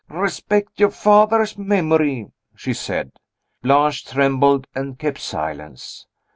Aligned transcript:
"Respect 0.09 0.79
your 0.79 0.89
father's 0.89 1.59
memory!" 1.59 2.31
she 2.55 2.73
said. 2.73 3.11
Blanche 3.61 4.03
trembled 4.03 4.65
and 4.73 4.97
kept 4.97 5.19
silence. 5.19 6.07